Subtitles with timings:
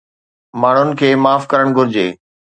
[0.61, 2.07] ماڻهن کي معاف ڪرڻ گهرجي